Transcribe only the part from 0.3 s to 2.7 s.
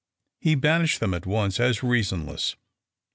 He banished them at once as reasonless.